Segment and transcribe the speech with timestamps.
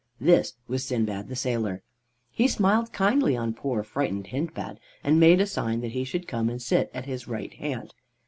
[0.19, 1.83] This was Sindbad the Sailor.
[2.31, 6.49] He smiled kindly on poor frightened Hindbad, and made a sign that he should come
[6.49, 7.93] and sit at his right hand.